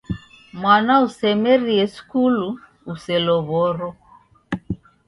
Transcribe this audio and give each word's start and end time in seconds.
Mwana 0.59 0.93
usemerie 1.07 1.85
skulu 1.95 2.49
uselow'oro. 2.93 3.89